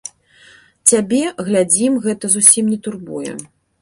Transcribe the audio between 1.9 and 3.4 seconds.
гэта зусім не турбуе?